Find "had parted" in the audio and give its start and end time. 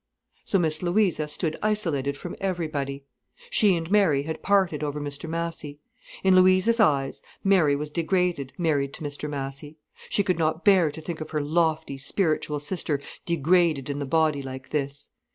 4.23-4.83